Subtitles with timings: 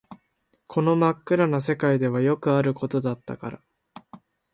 [0.65, 3.61] この真っ暗な世界ではよくあることだったから